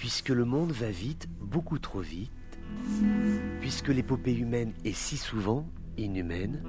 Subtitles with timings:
[0.00, 2.32] Puisque le monde va vite, beaucoup trop vite,
[3.60, 6.64] puisque l'épopée humaine est si souvent inhumaine,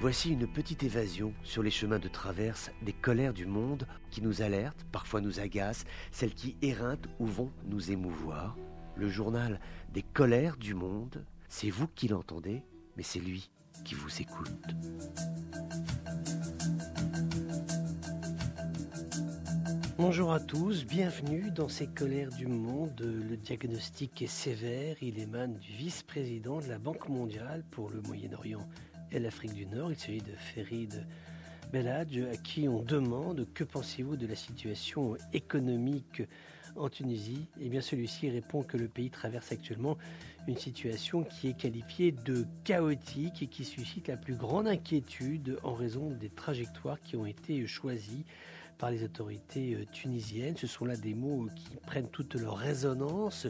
[0.00, 4.42] voici une petite évasion sur les chemins de traverse des colères du monde qui nous
[4.42, 8.56] alertent, parfois nous agacent, celles qui éreintent ou vont nous émouvoir.
[8.94, 9.58] Le journal
[9.92, 12.62] des colères du monde, c'est vous qui l'entendez,
[12.96, 13.50] mais c'est lui
[13.84, 14.52] qui vous écoute.
[20.04, 23.00] Bonjour à tous, bienvenue dans ces colères du monde.
[23.00, 28.68] Le diagnostic est sévère, il émane du vice-président de la Banque mondiale pour le Moyen-Orient
[29.12, 29.92] et l'Afrique du Nord.
[29.92, 31.06] Il s'agit de Ferid
[31.72, 36.24] Belhadj, à qui on demande que pensez-vous de la situation économique
[36.74, 37.46] en Tunisie?
[37.60, 39.96] Eh bien, celui-ci répond que le pays traverse actuellement
[40.48, 45.74] une situation qui est qualifiée de chaotique et qui suscite la plus grande inquiétude en
[45.74, 48.24] raison des trajectoires qui ont été choisies
[48.82, 50.56] par les autorités euh, tunisiennes.
[50.56, 53.46] Ce sont là des mots qui prennent toute leur résonance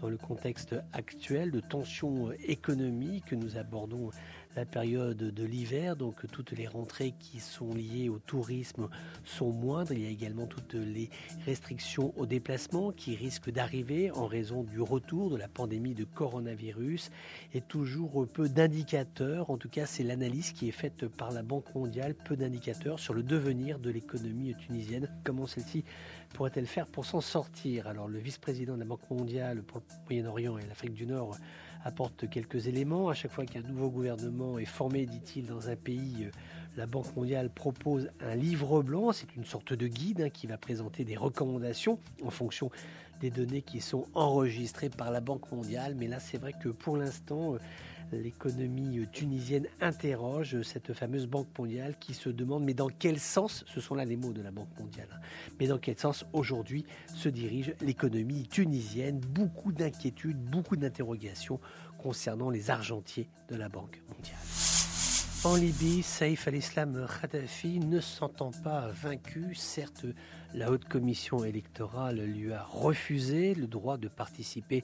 [0.00, 3.32] dans le contexte actuel de tensions économiques.
[3.32, 4.12] Nous abordons
[4.56, 8.88] la période de l'hiver, donc toutes les rentrées qui sont liées au tourisme
[9.24, 9.92] sont moindres.
[9.92, 11.10] Il y a également toutes les
[11.44, 17.10] restrictions au déplacement qui risquent d'arriver en raison du retour de la pandémie de coronavirus.
[17.52, 21.74] Et toujours peu d'indicateurs, en tout cas c'est l'analyse qui est faite par la Banque
[21.74, 25.84] mondiale, peu d'indicateurs sur le devenir de l'économie tunisienne, comment celle-ci
[26.32, 27.86] pourrait-elle faire pour s'en sortir?
[27.86, 31.36] Alors le vice-président de la Banque mondiale pour le Moyen-Orient et l'Afrique du Nord
[31.86, 33.08] apporte quelques éléments.
[33.08, 36.30] À chaque fois qu'un nouveau gouvernement est formé, dit-il, dans un pays, euh,
[36.76, 39.12] la Banque mondiale propose un livre blanc.
[39.12, 42.70] C'est une sorte de guide hein, qui va présenter des recommandations en fonction
[43.20, 45.94] des données qui sont enregistrées par la Banque mondiale.
[45.96, 47.58] Mais là, c'est vrai que pour l'instant, euh,
[48.12, 53.80] l'économie tunisienne interroge cette fameuse Banque mondiale qui se demande mais dans quel sens, ce
[53.80, 55.20] sont là les mots de la Banque mondiale, hein,
[55.58, 59.18] mais dans quel sens aujourd'hui se dirige l'économie tunisienne?
[59.18, 61.60] Beaucoup d'inquiétudes, beaucoup d'interrogations
[61.98, 64.65] concernant les argentiers de la Banque mondiale.
[65.46, 69.54] En Libye, Saïf al-Islam Kadhafi ne s'entend pas vaincu.
[69.54, 70.04] Certes,
[70.54, 74.82] la haute commission électorale lui a refusé le droit de participer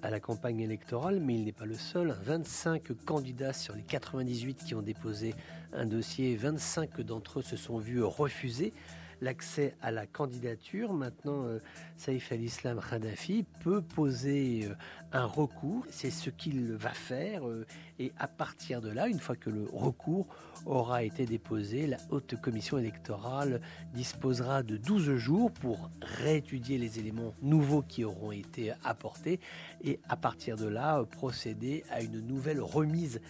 [0.00, 2.16] à la campagne électorale, mais il n'est pas le seul.
[2.22, 5.34] 25 candidats sur les 98 qui ont déposé
[5.74, 8.72] un dossier, 25 d'entre eux se sont vus refuser
[9.20, 10.92] l'accès à la candidature.
[10.92, 11.58] Maintenant, euh,
[11.96, 14.74] Saïf al-Islam Kadhafi peut poser euh,
[15.12, 15.84] un recours.
[15.90, 17.46] C'est ce qu'il va faire.
[17.46, 17.66] Euh,
[17.98, 20.26] et à partir de là, une fois que le recours
[20.66, 23.60] aura été déposé, la haute commission électorale
[23.94, 29.40] disposera de 12 jours pour réétudier les éléments nouveaux qui auront été apportés
[29.82, 33.20] et à partir de là, procéder à une nouvelle remise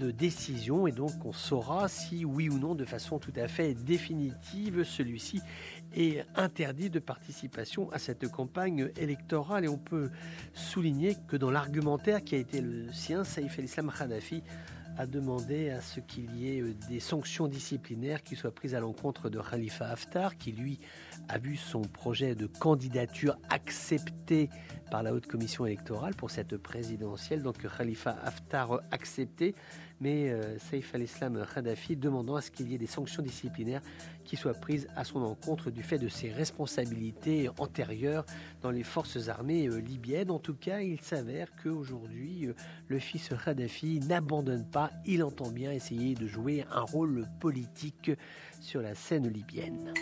[0.00, 3.74] de décision et donc on saura si oui ou non de façon tout à fait
[3.74, 5.42] définitive celui-ci
[5.94, 9.64] est interdit de participation à cette campagne électorale.
[9.64, 10.10] Et on peut
[10.54, 14.42] souligner que dans l'argumentaire qui a été le sien, Saïf el-Islam Khadafi
[14.96, 18.80] a demandé à ce qu'il y ait euh, des sanctions disciplinaires qui soient prises à
[18.80, 20.78] l'encontre de Khalifa Haftar, qui lui
[21.28, 24.50] a vu son projet de candidature accepté
[24.90, 27.42] par la haute commission électorale pour cette présidentielle.
[27.42, 29.54] Donc Khalifa Haftar accepté,
[30.00, 33.82] mais euh, Saif al-Islam Kadhafi demandant à ce qu'il y ait des sanctions disciplinaires
[34.24, 38.26] qui soient prises à son encontre du fait de ses responsabilités antérieures
[38.62, 40.30] dans les forces armées euh, libyennes.
[40.30, 42.48] En tout cas, il s'avère qu'aujourd'hui,
[42.88, 48.10] le fils Kadhafi n'abandonne pas il entend bien essayer de jouer un rôle politique
[48.60, 49.92] sur la scène libyenne.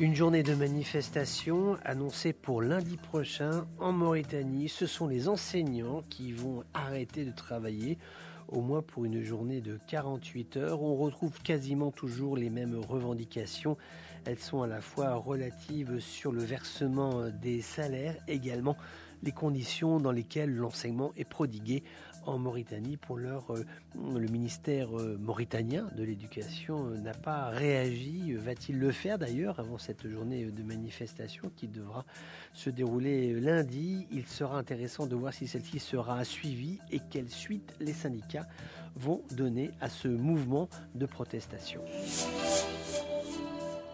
[0.00, 4.68] Une journée de manifestation annoncée pour lundi prochain en Mauritanie.
[4.68, 7.98] Ce sont les enseignants qui vont arrêter de travailler
[8.46, 10.82] au moins pour une journée de 48 heures.
[10.84, 13.76] On retrouve quasiment toujours les mêmes revendications.
[14.24, 18.76] Elles sont à la fois relatives sur le versement des salaires, également
[19.24, 21.82] les conditions dans lesquelles l'enseignement est prodigué
[22.28, 22.96] en Mauritanie.
[22.96, 23.64] Pour l'heure, euh,
[23.96, 28.34] le ministère euh, mauritanien de l'éducation euh, n'a pas réagi.
[28.34, 32.04] Va-t-il le faire d'ailleurs avant cette journée de manifestation qui devra
[32.52, 34.06] se dérouler lundi?
[34.12, 38.46] Il sera intéressant de voir si celle-ci sera suivie et quelle suite les syndicats
[38.94, 41.80] vont donner à ce mouvement de protestation.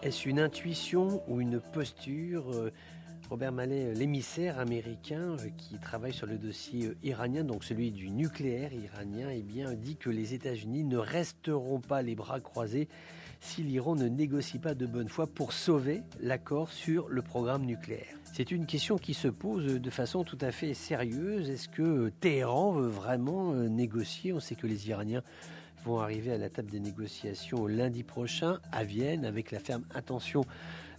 [0.03, 2.71] Est-ce une intuition ou une posture
[3.29, 7.91] Robert Mallet, euh, l'émissaire américain euh, qui travaille sur le dossier euh, iranien, donc celui
[7.91, 9.41] du nucléaire iranien, eh
[9.75, 12.87] dit que les États-Unis ne resteront pas les bras croisés
[13.39, 18.15] si l'Iran ne négocie pas de bonne foi pour sauver l'accord sur le programme nucléaire.
[18.31, 21.49] C'est une question qui se pose de façon tout à fait sérieuse.
[21.49, 24.33] Est-ce que Téhéran veut vraiment négocier?
[24.33, 25.21] On sait que les Iraniens
[25.83, 30.43] vont arriver à la table des négociations lundi prochain à Vienne avec la ferme intention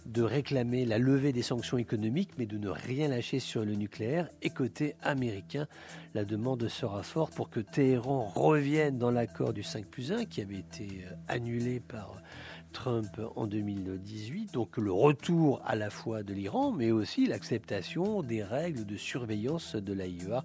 [0.07, 4.29] de réclamer la levée des sanctions économiques, mais de ne rien lâcher sur le nucléaire.
[4.41, 5.67] Et côté américain,
[6.13, 10.41] la demande sera forte pour que Téhéran revienne dans l'accord du 5 plus 1 qui
[10.41, 12.21] avait été euh, annulé par
[12.73, 18.43] Trump en 2018, donc le retour à la fois de l'Iran, mais aussi l'acceptation des
[18.43, 20.43] règles de surveillance de l'AIEA,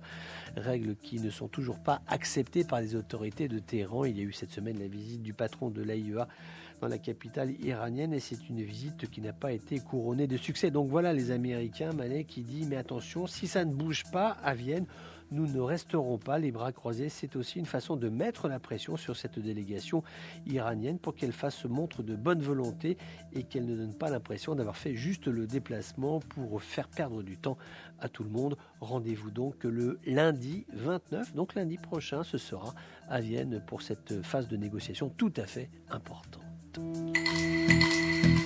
[0.57, 4.05] règles qui ne sont toujours pas acceptées par les autorités de Téhéran.
[4.05, 6.27] Il y a eu cette semaine la visite du patron de l'AIEA
[6.83, 10.73] dans la capitale iranienne et c'est une visite qui n'a pas été couronnée de succès.
[10.73, 14.53] Donc voilà les Américains, Manet qui dit mais attention, si ça ne bouge pas à
[14.55, 14.87] Vienne,
[15.31, 17.09] nous ne resterons pas les bras croisés.
[17.09, 20.03] C'est aussi une façon de mettre la pression sur cette délégation
[20.45, 22.99] iranienne pour qu'elle fasse montre de bonne volonté
[23.33, 27.39] et qu'elle ne donne pas l'impression d'avoir fait juste le déplacement pour faire perdre du
[27.39, 27.59] temps
[28.01, 28.57] à tout le monde.
[28.81, 32.75] Rendez-vous donc le lundi 29, donc lundi prochain, ce sera
[33.09, 36.52] à Vienne pour cette phase de négociation tout à fait importante.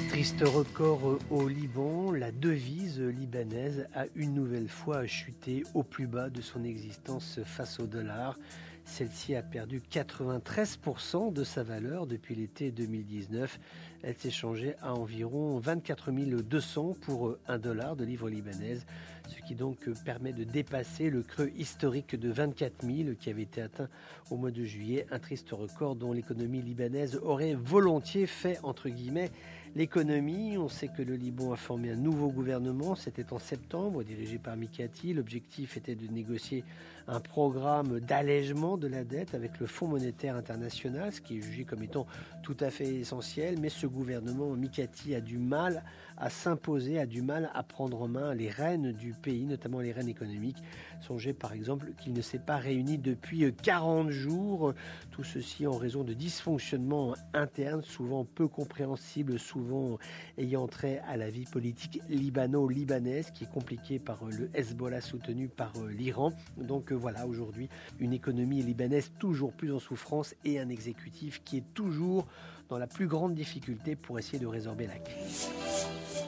[0.09, 6.29] Triste record au Liban, la devise libanaise a une nouvelle fois chuté au plus bas
[6.31, 8.37] de son existence face au dollar.
[8.85, 13.61] Celle-ci a perdu 93% de sa valeur depuis l'été 2019.
[14.03, 16.13] Elle s'est changée à environ 24
[16.43, 18.87] 200 pour un dollar de livre libanaise,
[19.29, 23.61] ce qui donc permet de dépasser le creux historique de 24 000 qui avait été
[23.61, 23.89] atteint
[24.31, 25.07] au mois de juillet.
[25.11, 29.31] Un triste record dont l'économie libanaise aurait volontiers fait, entre guillemets,
[29.77, 34.39] L'économie, on sait que le Liban a formé un nouveau gouvernement, c'était en septembre, dirigé
[34.39, 35.13] par Mikati.
[35.13, 36.65] L'objectif était de négocier
[37.09, 41.65] un programme d'allègement de la dette avec le Fonds monétaire international, ce qui est jugé
[41.65, 42.07] comme étant
[42.43, 43.59] tout à fait essentiel.
[43.61, 45.85] Mais ce gouvernement, Mikati, a du mal
[46.17, 49.93] à s'imposer, a du mal à prendre en main les rênes du pays, notamment les
[49.93, 50.63] rênes économiques.
[51.01, 54.73] Songez par exemple qu'il ne s'est pas réuni depuis 40 jours,
[55.11, 59.99] tout ceci en raison de dysfonctionnements internes, souvent peu compréhensibles, souvent
[60.39, 65.73] ayant trait à la vie politique libano-libanaise, qui est compliquée par le Hezbollah soutenu par
[65.77, 66.33] euh, l'Iran.
[66.57, 71.75] Donc voilà, aujourd'hui, une économie libanaise toujours plus en souffrance et un exécutif qui est
[71.75, 72.27] toujours
[72.69, 75.49] dans la plus grande difficulté pour essayer de résorber la crise.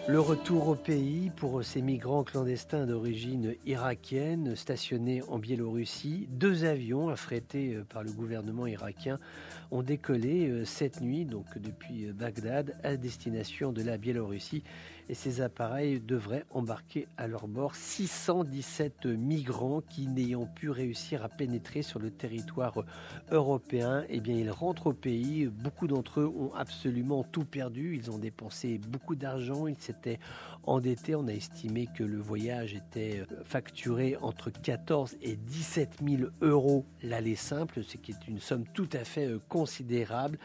[0.09, 6.27] Le retour au pays pour ces migrants clandestins d'origine irakienne stationnés en Biélorussie.
[6.31, 9.19] Deux avions affrétés euh, par le gouvernement irakien
[9.71, 14.63] ont décollé euh, cette nuit, donc depuis euh, Bagdad, à destination de la Biélorussie
[15.09, 21.29] et ces appareils devraient embarquer à leur bord 617 migrants qui, n'ayant pu réussir à
[21.29, 22.85] pénétrer sur le territoire
[23.31, 25.47] européen, eh bien, ils rentrent au pays.
[25.47, 27.97] Beaucoup d'entre eux ont absolument tout perdu.
[27.97, 29.67] Ils ont dépensé beaucoup d'argent.
[29.67, 30.19] Ils s'étaient
[30.65, 31.15] endettés.
[31.15, 37.37] On a estimé que le voyage était facturé entre 14 et 17 000 euros l'aller
[37.37, 40.39] simple, ce qui est une somme tout à fait considérable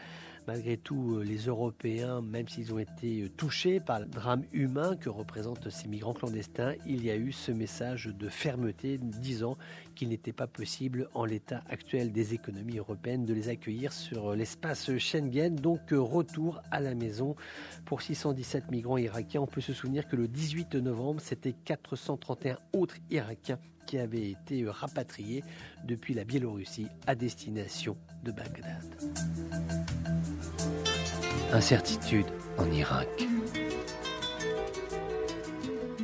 [0.46, 4.96] malgré tout, euh, les Européens, même s'ils ont été euh, touchés par le drame humain
[4.96, 9.56] que représentent ces migrants clandestins, il y a eu ce message de fermeté disant
[9.94, 14.36] qu'il n'était pas possible, en l'état actuel des économies européennes, de les accueillir sur euh,
[14.36, 15.54] l'espace Schengen.
[15.54, 17.36] Donc, retour à la maison
[17.84, 19.40] pour 617 migrants irakiens.
[19.40, 24.66] On peut se souvenir que le 18 novembre, c'était 431 autres Irakiens qui avaient été
[24.66, 25.44] rapatriés
[25.84, 30.03] depuis la Biélorussie à destination de Bagdad.
[31.54, 32.26] Incertitude
[32.58, 33.28] en Irak.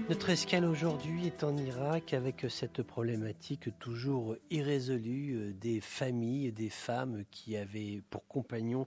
[0.08, 6.68] Notre escale aujourd'hui est en Irak avec cette problématique toujours irrésolue euh, des familles, des
[6.68, 8.86] femmes qui avaient pour compagnon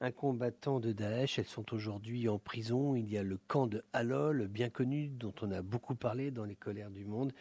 [0.00, 1.38] un combattant de Daesh.
[1.38, 2.96] Elles sont aujourd'hui en prison.
[2.96, 6.44] Il y a le camp de Halol, bien connu, dont on a beaucoup parlé dans
[6.44, 7.32] les colères du monde.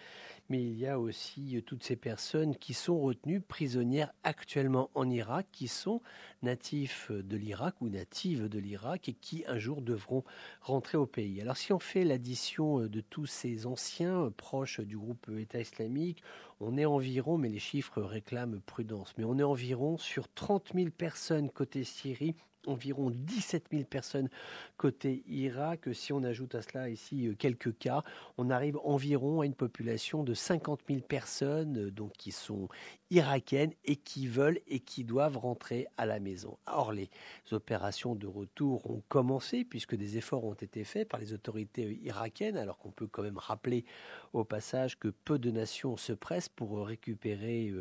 [0.50, 5.08] Mais il y a aussi euh, toutes ces personnes qui sont retenues prisonnières actuellement en
[5.10, 6.01] Irak, qui sont
[6.41, 10.24] natifs de l'Irak ou natives de l'Irak et qui un jour devront
[10.62, 11.39] rentrer au pays.
[11.39, 15.60] Alors si on fait l'addition euh, de tous ces anciens euh, proches du groupe État
[15.60, 16.24] islamique,
[16.60, 20.89] on est environ, mais les chiffres réclament prudence, mais on est environ sur 30 000
[20.89, 22.36] personnes côté Syrie
[22.68, 24.30] environ 17 000 personnes
[24.78, 25.89] côté Irak.
[25.94, 28.04] Si on ajoute à cela ici euh, quelques cas,
[28.38, 32.68] on arrive environ à une population de 50 000 personnes euh, donc qui sont
[33.12, 36.58] irakiennes et qui veulent et qui doivent rentrer à la maison.
[36.68, 37.10] Or, les
[37.51, 41.94] opérations de retour ont commencé puisque des efforts ont été faits par les autorités euh,
[42.04, 43.86] irakiennes, alors qu'on peut quand même rappeler
[44.34, 47.74] au passage que peu de nations se pressent pour récupérer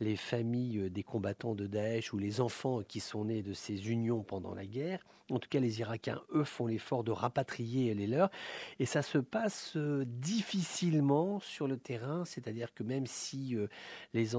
[0.00, 4.22] les familles des combattants de Daesh ou les enfants qui sont nés de ces unions
[4.22, 5.00] pendant la guerre.
[5.30, 8.30] En tout cas, les Irakiens, eux, font l'effort de rapatrier les leurs.
[8.78, 13.66] Et ça se passe euh, difficilement sur le terrain, c'est-à-dire que même si euh,
[14.14, 14.36] les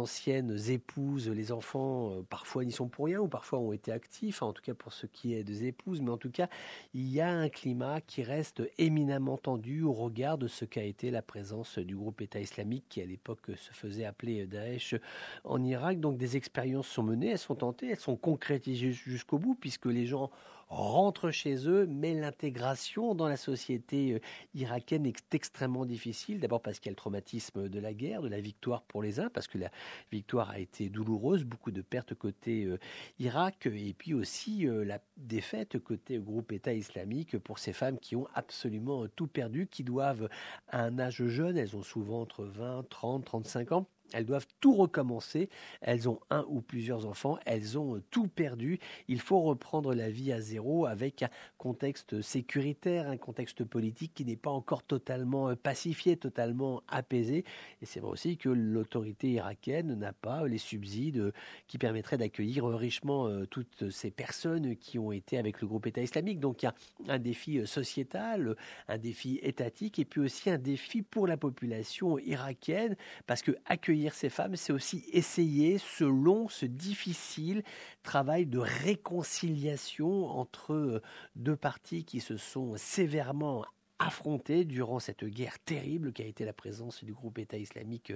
[0.70, 4.54] épousent les enfants, euh, parfois n'y sont pour rien ou parfois ont été actifs, en
[4.54, 6.48] tout cas pour ce qui est des épouses, mais en tout cas,
[6.94, 11.12] il y a un climat qui reste éminemment tendu au regard de ce qu'a été
[11.12, 14.96] la présence du groupe État islamique qui à l'époque se faisait appeler Daesh
[15.44, 16.00] en Irak.
[16.00, 20.06] Donc des expériences sont menées, elles sont tentées, elles sont concrétisées jusqu'au bout puisque les
[20.06, 20.32] gens
[20.68, 24.20] rentrent chez eux, mais l'intégration dans la société euh,
[24.54, 26.40] irakienne est extrêmement difficile.
[26.40, 29.20] D'abord parce qu'il y a le traumatisme de la guerre, de la victoire pour les
[29.20, 29.72] uns, parce que la
[30.12, 32.80] victoire a été douloureuse, beaucoup de pertes côté euh,
[33.20, 38.16] Irak, et puis aussi euh, la défaite côté groupe État islamique pour ces femmes qui
[38.16, 40.30] ont absolument tout perdu, qui doivent
[40.68, 44.74] à un âge jeune, elles ont souvent entre 20, 30, 35 ans, elles doivent tout
[44.74, 45.50] recommencer.
[45.82, 47.38] Elles ont un ou plusieurs enfants.
[47.46, 48.80] Elles ont tout perdu.
[49.08, 54.26] Il faut reprendre la vie à zéro avec un contexte sécuritaire, un contexte politique qui
[54.26, 57.44] n'est pas encore totalement euh, pacifié, totalement apaisé.
[57.82, 61.34] Et c'est vrai aussi que l'autorité irakienne n'a pas les subsides
[61.68, 66.02] qui permettraient d'accueillir richement euh, toutes ces personnes qui ont été avec le groupe État
[66.02, 66.40] islamique.
[66.40, 66.76] Donc il y a
[67.08, 68.56] un défi euh, sociétal,
[68.88, 72.96] un défi étatique et puis aussi un défi pour la population irakienne
[73.26, 77.64] parce que accueillir ces femmes, c'est aussi essayer ce long, ce difficile
[78.04, 81.02] travail de réconciliation entre euh,
[81.36, 83.66] deux parties qui se sont sévèrement
[84.00, 88.14] affrontés durant cette guerre terrible qui a été la présence du groupe État islamique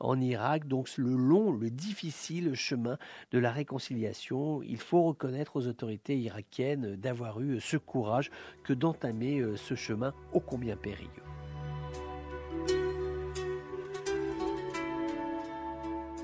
[0.00, 0.68] en Irak.
[0.68, 2.98] Donc le long, le difficile chemin
[3.30, 8.30] de la réconciliation, il faut reconnaître aux autorités irakiennes d'avoir eu ce courage
[8.64, 11.31] que d'entamer euh, ce chemin ô combien périlleux.